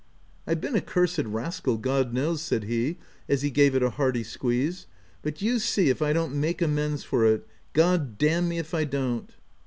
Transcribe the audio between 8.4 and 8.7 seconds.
me